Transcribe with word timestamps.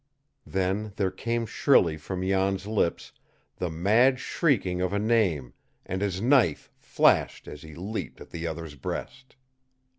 Then 0.47 0.93
there 0.95 1.11
came 1.11 1.45
shrilly 1.45 1.95
from 1.95 2.27
Jan's 2.27 2.65
lips 2.65 3.11
the 3.57 3.69
mad 3.69 4.19
shrieking 4.19 4.81
of 4.81 4.93
a 4.93 4.97
name, 4.97 5.53
and 5.85 6.01
his 6.01 6.19
knife 6.19 6.71
flashed 6.75 7.47
as 7.47 7.61
he 7.61 7.75
leaped 7.75 8.19
at 8.19 8.31
the 8.31 8.47
other's 8.47 8.73
breast. 8.73 9.35